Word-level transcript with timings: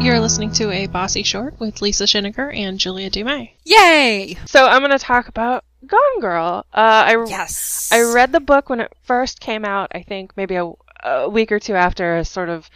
You're 0.00 0.18
listening 0.18 0.50
to 0.52 0.70
a 0.70 0.86
Bossy 0.86 1.22
Short 1.22 1.60
with 1.60 1.82
Lisa 1.82 2.04
Schiniger 2.04 2.56
and 2.56 2.78
Julia 2.78 3.10
Dumais. 3.10 3.50
Yay! 3.64 4.38
So 4.46 4.66
I'm 4.66 4.80
going 4.80 4.92
to 4.92 4.98
talk 4.98 5.28
about 5.28 5.62
Gone 5.86 6.20
Girl. 6.20 6.64
Uh, 6.72 7.04
I 7.06 7.24
Yes. 7.28 7.90
I 7.92 8.00
read 8.00 8.32
the 8.32 8.40
book 8.40 8.70
when 8.70 8.80
it 8.80 8.90
first 9.02 9.40
came 9.40 9.62
out. 9.62 9.92
I 9.94 10.02
think 10.02 10.34
maybe 10.38 10.54
a, 10.56 10.72
a 11.04 11.28
week 11.28 11.52
or 11.52 11.60
two 11.60 11.74
after, 11.74 12.24
sort 12.24 12.48
of 12.48 12.70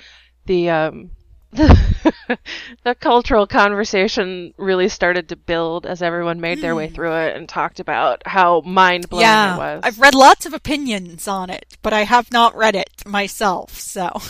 the 0.44 0.68
um, 0.68 1.12
the, 1.52 2.38
the 2.84 2.94
cultural 2.94 3.46
conversation 3.46 4.52
really 4.58 4.90
started 4.90 5.30
to 5.30 5.36
build 5.36 5.86
as 5.86 6.02
everyone 6.02 6.42
made 6.42 6.60
their 6.60 6.74
way 6.74 6.90
through 6.90 7.14
it 7.14 7.36
and 7.36 7.48
talked 7.48 7.80
about 7.80 8.22
how 8.26 8.60
mind 8.62 9.08
blowing 9.08 9.24
it 9.54 9.58
was. 9.58 9.80
I've 9.82 9.98
read 9.98 10.14
lots 10.14 10.44
of 10.44 10.52
opinions 10.52 11.26
on 11.26 11.48
it, 11.48 11.78
but 11.80 11.94
I 11.94 12.02
have 12.02 12.30
not 12.30 12.54
read 12.54 12.76
it 12.76 12.90
myself, 13.06 13.78
so 13.80 14.20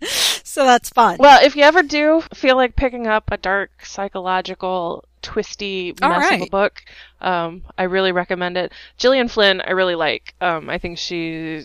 so 0.54 0.64
that's 0.64 0.88
fun. 0.90 1.16
Well, 1.18 1.44
if 1.44 1.56
you 1.56 1.62
ever 1.64 1.82
do 1.82 2.22
feel 2.34 2.56
like 2.56 2.76
picking 2.76 3.06
up 3.06 3.24
a 3.32 3.36
dark 3.36 3.84
psychological 3.84 5.04
twisty 5.22 5.94
mess 6.00 6.32
of 6.32 6.42
a 6.42 6.46
book, 6.50 6.82
um, 7.20 7.62
I 7.76 7.84
really 7.84 8.12
recommend 8.12 8.56
it. 8.56 8.72
Gillian 8.96 9.28
Flynn, 9.28 9.60
I 9.60 9.70
really 9.72 9.94
like. 9.96 10.34
Um, 10.40 10.70
I 10.70 10.78
think 10.78 10.98
she 10.98 11.62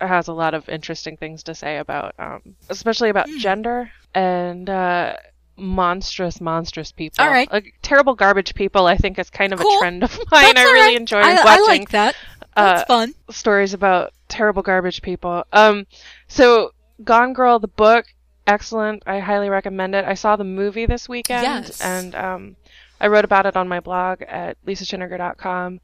has 0.00 0.26
a 0.28 0.32
lot 0.32 0.54
of 0.54 0.68
interesting 0.68 1.16
things 1.16 1.44
to 1.44 1.54
say 1.54 1.78
about, 1.78 2.14
um, 2.18 2.56
especially 2.68 3.08
about 3.10 3.28
Hmm. 3.28 3.38
gender 3.38 3.90
and 4.14 4.68
uh, 4.68 5.14
monstrous, 5.56 6.40
monstrous 6.40 6.90
people. 6.92 7.24
All 7.24 7.30
right. 7.30 7.50
like 7.52 7.74
terrible 7.82 8.14
garbage 8.14 8.54
people. 8.54 8.86
I 8.86 8.96
think 8.96 9.18
is 9.18 9.30
kind 9.30 9.52
of 9.52 9.60
Cool. 9.60 9.76
a 9.76 9.78
trend 9.78 10.02
of 10.02 10.18
mine. 10.32 10.54
That's 10.54 10.58
I 10.58 10.62
really 10.64 10.80
right. 10.80 10.96
enjoy 10.96 11.18
I, 11.20 11.34
watching 11.34 11.46
I 11.46 11.58
like 11.68 11.88
that. 11.90 12.16
That's 12.56 12.82
uh, 12.82 12.86
fun. 12.86 13.14
stories 13.30 13.72
about 13.72 14.12
terrible 14.28 14.62
garbage 14.62 15.00
people. 15.02 15.44
Um, 15.52 15.86
so 16.28 16.72
Gone 17.04 17.32
Girl, 17.32 17.58
the 17.58 17.68
book, 17.68 18.06
excellent. 18.46 19.02
I 19.06 19.18
highly 19.20 19.48
recommend 19.48 19.94
it. 19.94 20.04
I 20.04 20.14
saw 20.14 20.36
the 20.36 20.44
movie 20.44 20.86
this 20.86 21.08
weekend, 21.08 21.42
Yes. 21.44 21.80
and 21.80 22.14
um, 22.14 22.56
I 23.00 23.06
wrote 23.08 23.24
about 23.24 23.46
it 23.46 23.56
on 23.56 23.68
my 23.68 23.80
blog 23.80 24.22
at 24.22 24.56
lisaschiniger.com. 24.66 25.80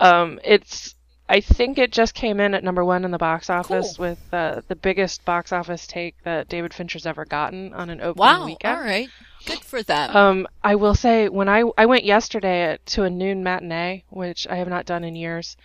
Um, 0.00 0.40
it's, 0.44 0.94
I 1.28 1.40
think 1.40 1.78
it 1.78 1.92
just 1.92 2.14
came 2.14 2.40
in 2.40 2.54
at 2.54 2.62
number 2.64 2.84
one 2.84 3.04
in 3.04 3.10
the 3.10 3.18
box 3.18 3.50
office 3.50 3.96
Cool. 3.96 4.06
with 4.10 4.18
uh, 4.32 4.60
the 4.68 4.76
biggest 4.76 5.24
box 5.24 5.52
office 5.52 5.86
take 5.86 6.14
that 6.24 6.48
David 6.48 6.72
Fincher's 6.72 7.06
ever 7.06 7.24
gotten 7.24 7.74
on 7.74 7.90
an 7.90 8.00
opening 8.00 8.16
Wow. 8.26 8.46
weekend. 8.46 8.76
All 8.76 8.82
right. 8.82 9.08
Good 9.46 9.60
for 9.60 9.82
that. 9.84 10.14
Um, 10.14 10.46
I 10.62 10.74
will 10.74 10.94
say 10.94 11.28
when 11.28 11.48
I 11.48 11.62
I 11.78 11.86
went 11.86 12.04
yesterday 12.04 12.76
to 12.86 13.04
a 13.04 13.10
noon 13.10 13.42
matinee, 13.42 14.04
which 14.10 14.46
I 14.48 14.56
have 14.56 14.68
not 14.68 14.84
done 14.84 15.04
in 15.04 15.16
years, 15.16 15.56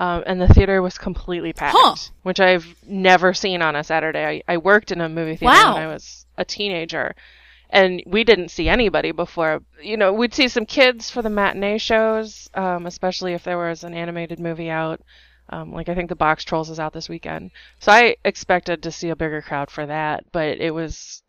um, 0.00 0.24
and 0.26 0.40
the 0.40 0.48
theater 0.48 0.80
was 0.80 0.96
completely 0.98 1.52
packed, 1.52 1.76
Huh. 1.78 1.94
which 2.22 2.40
I've 2.40 2.66
never 2.86 3.34
seen 3.34 3.60
on 3.62 3.76
a 3.76 3.84
Saturday. 3.84 4.24
I, 4.48 4.54
I 4.54 4.56
worked 4.56 4.90
in 4.90 5.00
a 5.00 5.08
movie 5.08 5.36
theater 5.36 5.54
Wow. 5.54 5.74
when 5.74 5.82
I 5.82 5.86
was 5.92 6.24
a 6.38 6.44
teenager, 6.44 7.14
and 7.68 8.02
we 8.06 8.24
didn't 8.24 8.50
see 8.50 8.68
anybody 8.68 9.12
before. 9.12 9.60
You 9.82 9.96
know, 9.98 10.12
we'd 10.12 10.34
see 10.34 10.48
some 10.48 10.64
kids 10.66 11.10
for 11.10 11.20
the 11.22 11.28
matinee 11.30 11.78
shows, 11.78 12.48
um, 12.54 12.86
especially 12.86 13.34
if 13.34 13.44
there 13.44 13.58
was 13.58 13.84
an 13.84 13.94
animated 13.94 14.40
movie 14.40 14.70
out. 14.70 15.00
Um, 15.50 15.72
like 15.72 15.88
I 15.88 15.94
think 15.96 16.08
the 16.08 16.16
Boxtrolls 16.16 16.70
is 16.70 16.78
out 16.80 16.92
this 16.92 17.08
weekend, 17.08 17.50
so 17.80 17.92
I 17.92 18.16
expected 18.24 18.82
to 18.84 18.90
see 18.92 19.10
a 19.10 19.16
bigger 19.16 19.42
crowd 19.42 19.68
for 19.70 19.84
that, 19.84 20.24
but 20.32 20.58
it 20.60 20.72
was 20.72 21.22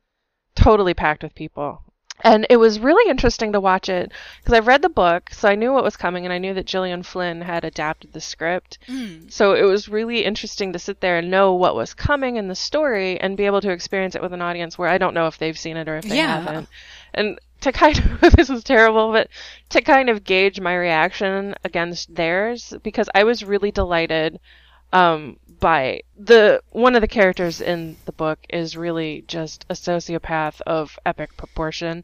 totally 0.55 0.93
packed 0.93 1.23
with 1.23 1.33
people. 1.35 1.81
And 2.23 2.45
it 2.49 2.57
was 2.57 2.79
really 2.79 3.09
interesting 3.09 3.51
to 3.53 3.59
watch 3.59 3.89
it 3.89 4.11
because 4.39 4.53
I've 4.53 4.67
read 4.67 4.81
the 4.81 4.89
book, 4.89 5.29
so 5.31 5.49
I 5.49 5.55
knew 5.55 5.73
what 5.73 5.83
was 5.83 5.97
coming, 5.97 6.25
and 6.25 6.33
I 6.33 6.37
knew 6.37 6.53
that 6.53 6.65
Gillian 6.65 7.03
Flynn 7.03 7.41
had 7.41 7.65
adapted 7.65 8.13
the 8.13 8.21
script. 8.21 8.77
Mm. 8.87 9.31
So 9.31 9.53
it 9.53 9.63
was 9.63 9.89
really 9.89 10.23
interesting 10.23 10.73
to 10.73 10.79
sit 10.79 11.01
there 11.01 11.17
and 11.17 11.31
know 11.31 11.53
what 11.53 11.75
was 11.75 11.93
coming 11.93 12.35
in 12.37 12.47
the 12.47 12.55
story 12.55 13.19
and 13.19 13.35
be 13.37 13.45
able 13.45 13.61
to 13.61 13.71
experience 13.71 14.15
it 14.15 14.21
with 14.21 14.33
an 14.33 14.41
audience 14.41 14.77
where 14.77 14.89
I 14.89 14.97
don't 14.97 15.13
know 15.13 15.27
if 15.27 15.37
they've 15.37 15.57
seen 15.57 15.77
it 15.77 15.89
or 15.89 15.97
if 15.97 16.05
they 16.05 16.17
Yeah. 16.17 16.41
haven't. 16.41 16.69
And 17.13 17.39
to 17.61 17.71
kind 17.71 17.97
of, 17.99 18.31
this 18.35 18.49
is 18.49 18.63
terrible, 18.63 19.11
but 19.11 19.27
to 19.69 19.81
kind 19.81 20.09
of 20.09 20.23
gauge 20.23 20.59
my 20.59 20.75
reaction 20.75 21.55
against 21.63 22.13
theirs, 22.15 22.73
because 22.83 23.09
I 23.15 23.23
was 23.23 23.43
really 23.43 23.71
delighted 23.71 24.39
um, 24.93 25.37
by 25.59 26.01
the 26.17 26.61
one 26.71 26.95
of 26.95 27.01
the 27.01 27.07
characters 27.07 27.61
in 27.61 27.95
the 28.05 28.11
book 28.11 28.39
is 28.49 28.75
really 28.77 29.23
just 29.27 29.65
a 29.69 29.73
sociopath 29.73 30.59
of 30.65 30.97
epic 31.05 31.37
proportion. 31.37 32.03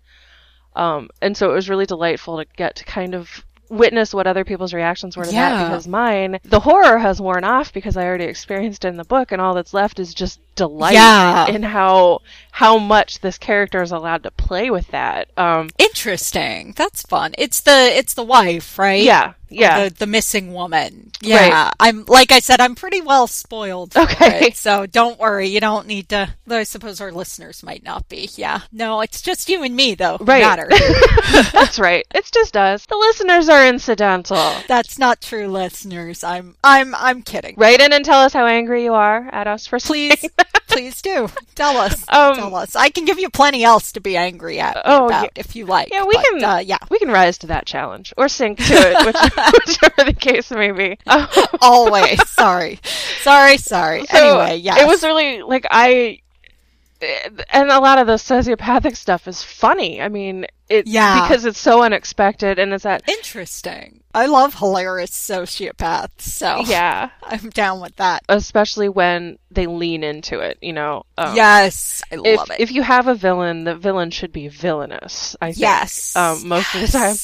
Um, 0.76 1.10
and 1.22 1.36
so 1.36 1.50
it 1.52 1.56
was 1.56 1.70
really 1.70 1.88
delightful 1.88 2.38
to 2.38 2.46
get 2.56 2.76
to 2.76 2.84
kind 2.86 3.16
of 3.16 3.44
witness 3.70 4.14
what 4.14 4.28
other 4.28 4.46
people's 4.46 4.74
reactions 4.74 5.18
were 5.18 5.26
to 5.26 5.34
Yeah. 5.34 5.50
that 5.50 5.68
because 5.68 5.88
mine 5.90 6.40
the 6.46 6.62
horror 6.62 6.98
has 7.00 7.20
worn 7.20 7.44
off 7.44 7.74
because 7.74 7.98
I 7.98 8.06
already 8.06 8.24
experienced 8.24 8.86
it 8.86 8.88
in 8.88 8.96
the 8.96 9.04
book 9.04 9.34
and 9.34 9.42
all 9.42 9.56
that's 9.56 9.74
left 9.74 10.00
is 10.00 10.14
just 10.14 10.40
delight 10.56 10.94
Yeah. 10.94 11.48
in 11.48 11.64
how 11.64 12.22
how 12.52 12.78
much 12.78 13.20
this 13.20 13.38
character 13.38 13.82
is 13.82 13.92
allowed 13.92 14.24
to 14.24 14.32
play 14.32 14.70
with 14.70 14.88
that. 14.92 15.28
Um 15.36 15.70
Interesting. 15.80 16.76
That's 16.78 17.02
fun. 17.02 17.34
It's 17.38 17.60
the 17.60 17.76
it's 17.98 18.14
the 18.14 18.24
wife, 18.24 18.80
right? 18.80 19.04
yeah, 19.04 19.34
yeah. 19.50 19.90
The, 19.90 19.96
the 19.96 20.08
missing 20.08 20.54
woman. 20.54 21.12
Yeah. 21.22 21.72
I'm 21.80 22.06
like 22.06 22.32
I 22.32 22.40
said, 22.40 22.62
I'm 22.62 22.76
pretty 22.76 23.02
well 23.02 23.28
spoiled. 23.28 23.96
Okay. 23.98 24.48
it, 24.48 24.58
so 24.58 24.86
don't 24.86 25.20
worry. 25.20 25.48
You 25.48 25.60
don't 25.60 25.88
need 25.88 26.10
to. 26.10 26.30
Though 26.46 26.60
I 26.60 26.64
suppose 26.64 27.02
our 27.02 27.12
listeners 27.12 27.64
might 27.64 27.84
not 27.84 28.08
be. 28.08 28.30
Yeah. 28.36 28.62
No, 28.72 29.02
it's 29.02 29.22
just 29.22 29.50
you 29.50 29.64
and 29.64 29.76
me 29.76 29.96
though. 29.96 30.18
Right. 30.20 30.44
That's 31.52 31.80
right. 31.80 32.06
It's 32.14 32.32
just 32.32 32.56
us. 32.56 32.86
The 32.86 32.96
listeners 32.96 33.50
are 33.50 33.68
incidental. 33.68 34.54
That's 34.68 35.00
not 35.00 35.22
true, 35.22 35.48
listeners. 35.48 36.24
I'm 36.24 36.56
I'm 36.64 36.94
I'm 36.96 37.24
kidding. 37.24 37.56
Write 37.58 37.82
in 37.82 37.94
and 37.94 38.06
tell 38.06 38.20
us 38.20 38.34
how 38.34 38.46
angry 38.46 38.84
you 38.84 38.94
are 38.94 39.28
at 39.32 39.48
us 39.48 39.66
for 39.66 39.80
Please, 39.88 40.30
please 40.68 41.02
do 41.02 41.30
tell 41.56 41.78
us. 41.78 42.04
Um, 42.18 42.36
tell 42.36 42.56
us. 42.56 42.76
I 42.76 42.90
can 42.90 43.06
give 43.06 43.20
you 43.20 43.30
plenty 43.30 43.64
else 43.64 43.92
to 43.94 44.00
be 44.02 44.16
angry 44.18 44.60
at 44.60 44.82
Oh, 44.86 45.08
about 45.08 45.24
yeah. 45.24 45.30
if 45.42 45.56
you 45.56 45.66
like. 45.66 45.90
Yeah, 45.92 46.04
we 46.06 46.14
but, 46.14 46.26
can. 46.26 46.44
Uh, 46.44 46.58
yeah, 46.60 46.78
we 46.90 47.00
can 47.00 47.10
rise 47.10 47.38
to 47.40 47.48
that 47.48 47.66
challenge 47.66 48.14
or 48.18 48.28
sink 48.30 48.58
to 48.60 48.74
it, 48.74 49.06
which, 49.06 49.16
whichever 49.68 50.04
the 50.12 50.14
case 50.18 50.50
may 50.52 50.72
be. 50.72 50.98
Always. 51.62 52.28
sorry, 52.30 52.80
sorry, 53.22 53.58
sorry. 53.58 54.06
so 54.06 54.40
anyway, 54.40 54.58
yeah, 54.58 54.80
it 54.80 54.88
was 54.88 55.04
really 55.04 55.42
like 55.42 55.66
I, 55.70 56.20
and 57.52 57.70
a 57.70 57.80
lot 57.80 58.00
of 58.00 58.08
the 58.08 58.14
sociopathic 58.14 58.96
stuff 58.96 59.28
is 59.28 59.44
funny. 59.44 60.02
I 60.02 60.10
mean, 60.10 60.46
it 60.70 60.88
Yeah. 60.88 61.22
because 61.28 61.46
it's 61.46 61.60
so 61.60 61.82
unexpected 61.84 62.60
and 62.60 62.74
it's 62.74 62.84
that 62.84 63.08
interesting. 63.08 64.02
I 64.14 64.26
love 64.26 64.56
hilarious 64.56 65.12
sociopaths, 65.12 66.22
so 66.22 66.62
yeah, 66.66 67.10
I'm 67.24 67.50
down 67.52 67.80
with 67.82 67.96
that. 67.98 68.24
especially 68.30 68.90
when 68.90 69.38
they 69.52 69.68
lean 69.68 70.04
into 70.04 70.40
it. 70.40 70.58
You 70.62 70.74
know, 70.74 71.04
um, 71.18 71.36
yes, 71.36 72.02
I 72.12 72.16
If, 72.16 72.38
love 72.38 72.50
it. 72.52 72.60
if 72.60 72.72
you 72.72 72.82
have 72.82 73.08
a 73.08 73.16
villain, 73.16 73.64
the 73.64 73.76
villain 73.76 74.12
should 74.12 74.32
be 74.32 74.48
villainous. 74.48 75.36
I 75.42 75.48
think. 75.52 75.60
yes, 75.62 76.16
um, 76.16 76.48
most 76.48 76.74
of 76.76 76.82
the 76.82 76.88
time. 76.88 77.16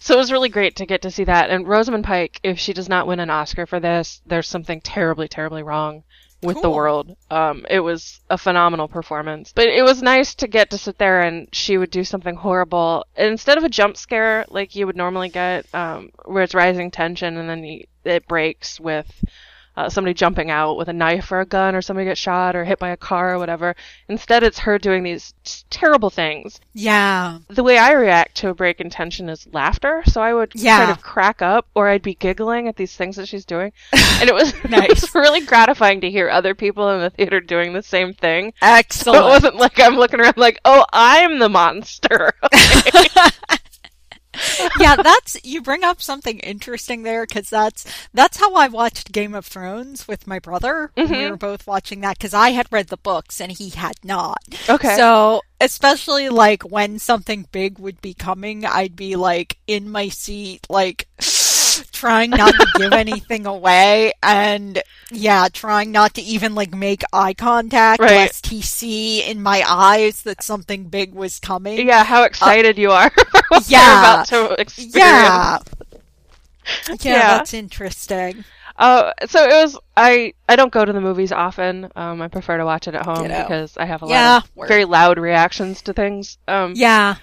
So 0.00 0.14
it 0.14 0.18
was 0.18 0.30
really 0.32 0.50
great 0.50 0.76
to 0.76 0.86
get 0.86 1.02
to 1.02 1.10
see 1.10 1.24
that. 1.24 1.48
And 1.48 1.66
Rosamund 1.66 2.04
Pike, 2.04 2.38
if 2.42 2.58
she 2.58 2.74
does 2.74 2.90
not 2.90 3.06
win 3.06 3.20
an 3.20 3.30
Oscar 3.30 3.64
for 3.64 3.80
this, 3.80 4.20
there's 4.26 4.46
something 4.48 4.82
terribly, 4.82 5.28
terribly 5.28 5.62
wrong 5.62 6.02
with 6.44 6.60
the 6.62 6.70
world. 6.70 7.16
Um, 7.30 7.66
it 7.68 7.80
was 7.80 8.20
a 8.30 8.38
phenomenal 8.38 8.88
performance. 8.88 9.52
But 9.54 9.68
it 9.68 9.82
was 9.82 10.02
nice 10.02 10.34
to 10.36 10.48
get 10.48 10.70
to 10.70 10.78
sit 10.78 10.98
there 10.98 11.20
and 11.20 11.48
she 11.52 11.78
would 11.78 11.90
do 11.90 12.04
something 12.04 12.36
horrible. 12.36 13.06
And 13.16 13.28
instead 13.28 13.58
of 13.58 13.64
a 13.64 13.68
jump 13.68 13.96
scare 13.96 14.44
like 14.48 14.74
you 14.74 14.86
would 14.86 14.96
normally 14.96 15.28
get, 15.28 15.66
um, 15.74 16.10
where 16.24 16.42
it's 16.42 16.54
rising 16.54 16.90
tension 16.90 17.36
and 17.36 17.48
then 17.48 17.64
you, 17.64 17.86
it 18.04 18.26
breaks 18.28 18.78
with 18.78 19.24
uh, 19.76 19.88
somebody 19.88 20.14
jumping 20.14 20.50
out 20.50 20.76
with 20.76 20.88
a 20.88 20.92
knife 20.92 21.30
or 21.32 21.40
a 21.40 21.46
gun 21.46 21.74
or 21.74 21.82
somebody 21.82 22.06
gets 22.06 22.20
shot 22.20 22.54
or 22.54 22.64
hit 22.64 22.78
by 22.78 22.90
a 22.90 22.96
car 22.96 23.34
or 23.34 23.38
whatever. 23.38 23.74
Instead, 24.08 24.42
it's 24.42 24.60
her 24.60 24.78
doing 24.78 25.02
these 25.02 25.34
terrible 25.70 26.10
things 26.10 26.60
Yeah, 26.74 27.38
the 27.48 27.62
way 27.64 27.76
I 27.78 27.92
react 27.92 28.36
to 28.36 28.48
a 28.50 28.54
break 28.54 28.80
in 28.80 28.88
tension 28.90 29.28
is 29.28 29.46
laughter. 29.52 30.02
So 30.06 30.22
I 30.22 30.32
would 30.34 30.52
Yeah. 30.54 30.78
kind 30.78 30.90
of 30.90 31.02
crack 31.02 31.42
up 31.42 31.66
or 31.74 31.88
I'd 31.88 32.02
be 32.02 32.14
giggling 32.14 32.68
at 32.68 32.76
these 32.76 32.94
things 32.96 33.16
that 33.16 33.28
she's 33.28 33.44
doing. 33.44 33.72
And 34.20 34.28
it 34.30 34.34
was, 34.34 34.54
Nice. 34.68 34.82
it 34.90 35.02
was 35.02 35.14
really 35.14 35.40
gratifying 35.40 36.00
to 36.02 36.10
hear 36.10 36.30
other 36.30 36.54
people 36.54 36.88
in 36.90 37.00
the 37.00 37.10
theater 37.10 37.40
doing 37.40 37.72
the 37.72 37.82
same 37.82 38.14
thing. 38.14 38.52
So 38.60 38.66
excellent. 38.68 39.18
it 39.24 39.28
wasn't 39.28 39.56
like 39.56 39.80
I'm 39.80 39.96
looking 39.96 40.20
around 40.20 40.36
like, 40.36 40.60
oh, 40.64 40.84
I'm 40.92 41.38
the 41.40 41.48
monster. 41.48 42.32
yeah, 44.80 44.96
that's 44.96 45.36
you 45.44 45.62
bring 45.62 45.84
up 45.84 46.00
something 46.02 46.38
interesting 46.40 47.02
there 47.02 47.26
because 47.26 47.50
that's 47.50 47.84
that's 48.12 48.38
how 48.38 48.54
I 48.54 48.68
watched 48.68 49.12
Game 49.12 49.34
of 49.34 49.46
Thrones 49.46 50.06
with 50.08 50.26
my 50.26 50.38
brother. 50.38 50.90
We 50.96 51.04
Mhm. 51.04 51.30
were 51.30 51.36
both 51.36 51.66
watching 51.66 52.00
that 52.00 52.18
because 52.18 52.34
I 52.34 52.50
had 52.50 52.66
read 52.70 52.88
the 52.88 52.96
books 52.96 53.40
and 53.40 53.52
he 53.52 53.70
had 53.70 53.94
not. 54.04 54.38
okay. 54.68 54.96
So 54.96 55.42
especially 55.60 56.28
like 56.28 56.62
when 56.62 56.98
something 56.98 57.46
big 57.52 57.78
would 57.78 58.00
be 58.00 58.14
coming, 58.14 58.64
I'd 58.66 58.96
be 58.96 59.16
like 59.16 59.58
in 59.66 59.90
my 59.90 60.08
seat, 60.08 60.66
like 60.68 61.08
trying 62.04 62.30
not 62.30 62.52
to 62.54 62.66
give 62.76 62.92
anything 63.04 63.46
away, 63.46 64.12
and 64.22 64.82
yeah, 65.10 65.48
trying 65.52 65.90
not 65.92 66.14
to 66.14 66.22
even 66.22 66.54
like 66.54 66.72
make 66.74 67.02
eye 67.12 67.34
contact 67.34 68.00
Right. 68.00 68.10
lest 68.28 68.46
he 68.48 68.60
see 68.62 69.22
in 69.22 69.42
my 69.42 69.62
eyes 69.66 70.22
that 70.22 70.42
something 70.42 70.84
big 70.88 71.14
was 71.14 71.38
coming. 71.40 71.86
yeah, 71.86 72.04
how 72.04 72.24
excited 72.24 72.76
you 72.78 72.90
are 72.90 73.10
yeah. 73.66 73.80
you're 73.88 73.98
about 74.00 74.26
to 74.28 74.60
experience. 74.60 74.94
Yeah. 74.94 75.58
Yeah, 76.88 76.96
Yeah. 77.02 77.36
that's 77.38 77.54
interesting. 77.54 78.44
Uh, 78.76 79.12
so 79.26 79.44
it 79.44 79.52
was. 79.52 79.78
I 79.96 80.34
I 80.48 80.56
don't 80.56 80.72
go 80.72 80.84
to 80.84 80.92
the 80.92 81.00
movies 81.00 81.30
often. 81.30 81.90
Um, 81.94 82.20
I 82.20 82.28
prefer 82.28 82.56
to 82.58 82.64
watch 82.64 82.88
it 82.88 82.94
at 82.96 83.04
home 83.04 83.28
Ditto. 83.28 83.42
because 83.42 83.76
I 83.76 83.84
have 83.84 84.02
a 84.02 84.06
Yeah, 84.06 84.32
lot 84.34 84.44
of 84.44 84.56
word. 84.56 84.68
very 84.68 84.84
loud 84.84 85.16
reactions 85.18 85.80
to 85.82 85.92
things. 85.92 86.38
Um, 86.48 86.72
Yeah. 86.74 87.14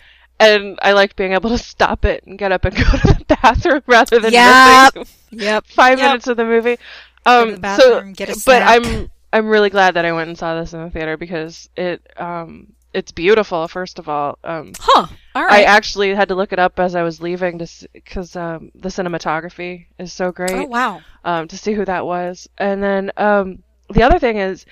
And 0.42 0.80
I 0.82 0.94
like 0.94 1.16
being 1.16 1.34
able 1.34 1.50
to 1.52 1.58
stop 1.58 2.06
it 2.06 2.24
and 2.26 2.38
get 2.38 2.52
up 2.52 2.66
and 2.66 2.76
go 2.78 2.84
to 2.84 3.08
the 3.14 3.26
bathroom 3.42 3.84
rather 3.88 4.20
than 4.20 4.34
Yep. 4.34 4.94
missing 4.96 5.06
Yep. 5.32 5.66
five 5.76 5.98
Yep. 5.98 6.10
minutes 6.10 6.28
of 6.28 6.38
the 6.38 6.46
movie. 6.46 6.78
Um, 7.26 7.52
the 7.52 7.58
bathroom, 7.58 8.14
get 8.14 8.30
a 8.30 8.36
but. 8.46 8.64
I'm 8.64 9.10
I'm 9.34 9.48
really 9.48 9.70
glad 9.70 9.94
that 9.96 10.06
I 10.06 10.12
went 10.12 10.28
and 10.28 10.38
saw 10.38 10.60
this 10.60 10.74
in 10.74 10.84
the 10.84 10.90
theater 10.90 11.18
because 11.18 11.70
it 11.78 12.02
um 12.18 12.74
it's 12.94 13.12
beautiful. 13.12 13.68
First 13.68 14.00
of 14.00 14.10
all, 14.10 14.38
um, 14.44 14.74
Huh. 14.80 15.08
All 15.36 15.44
I 15.48 15.64
actually 15.64 16.14
had 16.14 16.28
to 16.30 16.36
look 16.36 16.52
it 16.52 16.60
up 16.60 16.80
as 16.80 16.96
I 16.96 17.04
was 17.04 17.22
leaving 17.22 17.60
to 17.60 17.68
because 17.94 18.36
um, 18.36 18.72
the 18.76 18.90
cinematography 18.90 19.86
is 19.98 20.12
so 20.12 20.32
great 20.32 20.54
oh 20.58 20.64
wow. 20.64 21.02
um, 21.24 21.48
to 21.48 21.58
see 21.58 21.74
who 21.74 21.86
that 21.86 22.06
was. 22.06 22.50
And 22.58 22.84
then 22.84 23.12
um, 23.18 23.64
the 23.90 24.04
other 24.04 24.20
thing 24.20 24.38
is 24.38 24.66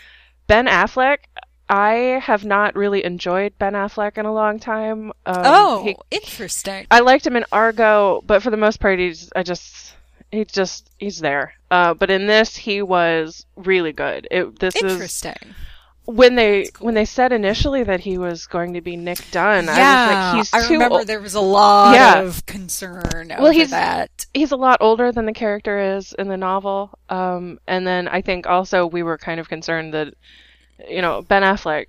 Ben 0.48 0.68
Affleck. 0.68 1.19
I 1.69 2.19
have 2.24 2.44
not 2.45 2.75
really 2.75 3.04
enjoyed 3.06 3.54
Ben 3.60 3.74
Affleck 3.74 4.18
in 4.18 4.25
a 4.25 4.33
long 4.33 4.60
time. 4.60 5.12
Um, 5.25 5.36
oh, 5.45 5.83
he- 5.83 5.95
interesting. 6.12 6.88
I 6.89 7.01
liked 7.01 7.27
him 7.27 7.36
in 7.36 7.45
Argo, 7.51 8.21
but 8.25 8.42
for 8.42 8.50
the 8.50 8.57
most 8.57 8.80
part, 8.80 8.98
he's 9.00 9.31
I 9.36 9.44
just 9.44 9.95
he 10.31 10.45
just 10.45 10.89
he's 10.98 11.19
there. 11.19 11.54
Uh, 11.69 11.94
but 11.94 12.10
in 12.10 12.25
this, 12.27 12.56
he 12.56 12.81
was 12.81 13.45
really 13.56 13.94
good. 13.94 14.27
It 14.31 14.60
this 14.60 14.75
is 14.77 14.94
Interesting. 14.94 15.36
when 16.06 16.33
they 16.33 16.66
cool. 16.74 16.86
when 16.88 16.95
they 16.95 17.06
said 17.06 17.31
initially 17.31 17.83
that 17.83 18.00
he 18.00 18.18
was 18.18 18.48
going 18.48 18.74
to 18.74 18.81
be 18.81 18.98
Nick 18.98 19.19
Dunne. 19.30 19.65
yeah, 19.65 19.72
I 20.33 20.38
was 20.38 20.51
like, 20.51 20.62
he's 20.62 20.65
I 20.65 20.68
too 20.68 20.74
remember 20.74 20.98
old. 21.00 21.07
there 21.07 21.19
was 21.22 21.36
a 21.36 21.39
lot 21.42 21.94
Yeah. 21.94 22.22
of 22.22 22.44
concern 22.48 23.27
Well, 23.30 23.44
over 23.44 23.51
he's- 23.54 23.69
that. 23.69 24.25
he's 24.33 24.51
a 24.51 24.57
lot 24.57 24.80
older 24.81 25.12
than 25.12 25.25
the 25.27 25.33
character 25.33 25.98
is 25.98 26.13
in 26.18 26.30
the 26.30 26.38
novel. 26.38 26.89
Um, 27.10 27.60
and 27.68 27.86
then 27.86 28.07
I 28.07 28.22
think 28.24 28.48
also 28.48 28.88
we 28.88 29.04
were 29.04 29.19
kind 29.19 29.39
of 29.39 29.50
concerned 29.50 29.94
that, 29.94 30.15
you 30.87 31.01
know, 31.01 31.21
Ben 31.21 31.43
Affleck, 31.43 31.87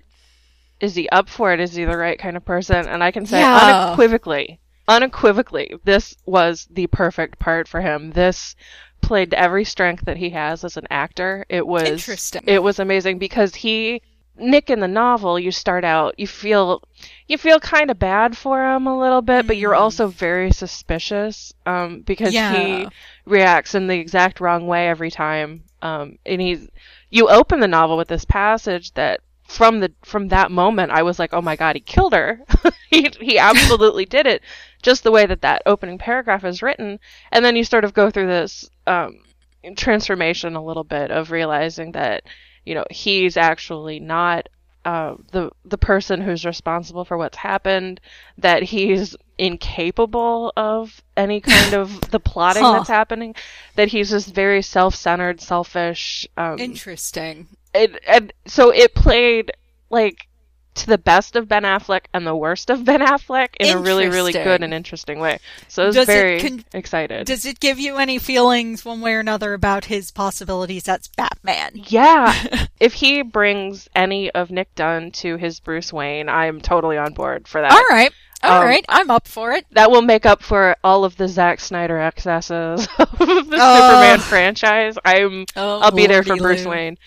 is 0.79 0.95
he 0.95 1.07
up 1.09 1.29
for 1.29 1.53
it? 1.53 1.59
Is 1.59 1.75
he 1.75 1.85
the 1.85 1.97
right 1.97 2.17
kind 2.19 2.35
of 2.37 2.43
person? 2.45 2.87
And 2.87 3.03
I 3.03 3.11
can 3.11 3.25
say 3.25 3.41
Yeah. 3.41 3.51
unequivocally, 3.51 4.59
unequivocally, 4.87 5.73
this 5.83 6.15
was 6.25 6.67
the 6.71 6.87
perfect 6.87 7.39
part 7.39 7.67
for 7.67 7.81
him. 7.81 8.11
This 8.11 8.55
played 9.01 9.31
to 9.31 9.39
every 9.39 9.63
strength 9.63 10.05
that 10.05 10.17
he 10.17 10.29
has 10.31 10.63
as 10.63 10.77
an 10.77 10.87
actor. 10.89 11.45
It 11.49 11.65
was 11.65 11.87
Interesting. 11.87 12.41
It 12.47 12.61
was 12.63 12.79
amazing 12.79 13.17
because 13.19 13.55
he 13.55 14.01
Nick 14.37 14.69
in 14.69 14.79
the 14.79 14.87
novel, 14.87 15.37
you 15.39 15.51
start 15.51 15.83
out, 15.83 16.15
you 16.17 16.25
feel 16.27 16.81
you 17.27 17.37
feel 17.37 17.59
kind 17.59 17.91
of 17.91 17.99
bad 17.99 18.37
for 18.37 18.63
him 18.73 18.87
a 18.87 18.97
little 18.99 19.21
bit, 19.21 19.45
but 19.45 19.57
you're 19.57 19.73
Mm. 19.73 19.79
also 19.79 20.07
very 20.07 20.51
suspicious 20.51 21.53
um, 21.65 22.01
because 22.01 22.33
Yeah. 22.33 22.47
he 22.49 22.87
reacts 23.25 23.75
in 23.75 23.87
the 23.87 23.99
exact 23.99 24.39
wrong 24.39 24.67
way 24.67 24.87
every 24.87 25.11
time. 25.11 25.63
Um, 25.81 26.17
and 26.25 26.41
he's 26.41 26.67
you 27.09 27.29
open 27.29 27.59
the 27.59 27.67
novel 27.67 27.97
with 27.97 28.07
this 28.07 28.25
passage 28.25 28.93
that 28.93 29.21
from 29.47 29.81
the 29.81 29.91
from 30.03 30.29
that 30.29 30.51
moment 30.51 30.91
I 30.91 31.03
was 31.03 31.19
like, 31.19 31.33
oh 31.33 31.41
my 31.41 31.55
god, 31.55 31.75
he 31.75 31.81
killed 31.81 32.13
her. 32.13 32.41
he 32.89 33.09
he 33.19 33.37
absolutely 33.37 34.05
did 34.05 34.25
it, 34.25 34.41
just 34.81 35.03
the 35.03 35.11
way 35.11 35.25
that 35.25 35.41
that 35.41 35.61
opening 35.65 35.97
paragraph 35.97 36.45
is 36.45 36.61
written. 36.61 36.99
And 37.31 37.43
then 37.43 37.55
you 37.55 37.63
sort 37.63 37.83
of 37.83 37.93
go 37.93 38.09
through 38.09 38.27
this 38.27 38.69
um, 38.87 39.19
transformation 39.75 40.55
a 40.55 40.63
little 40.63 40.83
bit 40.83 41.11
of 41.11 41.31
realizing 41.31 41.91
that 41.93 42.23
you 42.65 42.75
know 42.75 42.85
he's 42.89 43.37
actually 43.37 43.99
not 43.99 44.47
uh, 44.85 45.15
the 45.31 45.51
the 45.65 45.77
person 45.77 46.21
who's 46.21 46.45
responsible 46.45 47.05
for 47.05 47.17
what's 47.17 47.37
happened, 47.37 48.01
that 48.37 48.63
he's 48.63 49.15
incapable 49.37 50.51
of 50.55 51.01
any 51.17 51.41
kind 51.41 51.73
of 51.73 52.11
the 52.11 52.19
plotting 52.31 52.63
Huh. 52.63 52.73
that's 52.73 52.89
happening, 52.89 53.35
that 53.75 53.89
he's 53.89 54.09
just 54.09 54.33
very 54.33 54.61
self-centered, 54.61 55.41
selfish. 55.41 56.27
Um, 56.37 56.59
Interesting. 56.59 57.47
it, 57.73 57.99
and 58.07 58.33
so 58.47 58.69
it 58.71 58.93
played 58.95 59.51
like 59.89 60.27
to 60.75 60.87
the 60.87 60.97
best 60.97 61.35
of 61.35 61.47
Ben 61.47 61.63
Affleck 61.63 62.05
and 62.13 62.25
the 62.25 62.35
worst 62.35 62.69
of 62.69 62.85
Ben 62.85 63.01
Affleck 63.01 63.49
in 63.59 63.77
a 63.77 63.79
really, 63.79 64.07
really 64.07 64.31
good 64.31 64.63
and 64.63 64.73
interesting 64.73 65.19
way. 65.19 65.39
So 65.67 65.83
I 65.83 65.85
was 65.87 65.95
Does 65.95 66.09
it 66.09 66.11
very 66.13 66.39
con- 66.41 66.65
excited. 66.73 67.27
Does 67.27 67.45
it 67.45 67.59
give 67.59 67.77
you 67.79 67.97
any 67.97 68.17
feelings 68.19 68.85
one 68.85 69.01
way 69.01 69.13
or 69.13 69.19
another 69.19 69.53
about 69.53 69.85
his 69.85 70.11
possibilities 70.11 70.87
as 70.87 71.07
Batman? 71.09 71.71
yeah, 71.75 72.33
if 72.79 72.93
he 72.93 73.21
brings 73.21 73.89
any 73.95 74.31
of 74.31 74.49
Nick 74.51 74.73
Dunne 74.75 75.11
to 75.11 75.37
his 75.37 75.59
Bruce 75.59 75.91
Wayne, 75.91 76.29
I'm 76.29 76.61
totally 76.61 76.97
on 76.97 77.13
board 77.13 77.47
for 77.47 77.61
that. 77.61 77.71
All 77.71 77.83
right. 77.89 78.11
all 78.43 78.61
Um, 78.61 78.65
right. 78.65 78.85
I'm 78.89 79.11
up 79.11 79.27
for 79.27 79.51
it. 79.51 79.65
That 79.71 79.91
will 79.91 80.01
make 80.01 80.25
up 80.25 80.41
for 80.41 80.75
all 80.83 81.03
of 81.03 81.17
the 81.17 81.27
Zack 81.27 81.59
Snyder 81.59 81.97
excesses 81.99 82.87
of 82.97 83.17
the 83.17 83.57
Oh. 83.59 83.89
Superman 83.89 84.19
franchise. 84.19 84.97
I'm 85.03 85.45
Oh, 85.55 85.79
I'll 85.81 85.91
be 85.91 86.07
there 86.07 86.23
for 86.23 86.37
Bruce. 86.37 86.65
Wayne. 86.65 86.97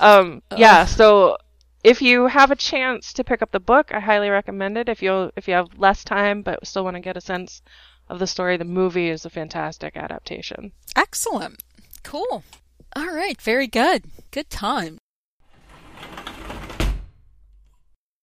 Um, 0.00 0.42
yeah, 0.56 0.84
so 0.86 1.36
if 1.84 2.00
you 2.00 2.26
have 2.26 2.50
a 2.50 2.56
chance 2.56 3.12
to 3.12 3.22
pick 3.22 3.42
up 3.42 3.52
the 3.52 3.60
book, 3.60 3.92
I 3.92 4.00
highly 4.00 4.30
recommend 4.30 4.78
it. 4.78 4.88
If 4.88 5.02
you 5.02 5.30
if 5.36 5.46
you 5.46 5.54
have 5.54 5.78
less 5.78 6.02
time 6.02 6.42
but 6.42 6.66
still 6.66 6.82
want 6.82 6.96
to 6.96 7.00
get 7.00 7.16
a 7.16 7.20
sense 7.20 7.62
of 8.08 8.18
the 8.18 8.26
story, 8.26 8.56
the 8.56 8.64
movie 8.64 9.10
is 9.10 9.24
a 9.24 9.30
fantastic 9.30 9.96
adaptation. 9.96 10.72
Excellent. 10.96 11.62
Cool. 12.02 12.42
All 12.96 13.14
right. 13.14 13.40
Very 13.40 13.66
good. 13.66 14.04
Good 14.30 14.48
time. 14.48 14.98